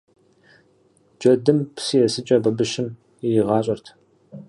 [1.19, 2.87] Джэдым псы есыкӀэ бабыщым
[3.25, 3.85] иригъащӀэрт.